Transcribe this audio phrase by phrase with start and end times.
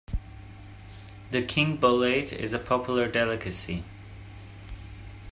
[1.29, 3.83] The king bolete is a popular delicacy.